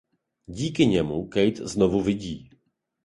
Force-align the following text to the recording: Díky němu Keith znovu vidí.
Díky 0.47 0.85
němu 0.85 1.27
Keith 1.27 1.61
znovu 1.61 2.01
vidí. 2.01 2.49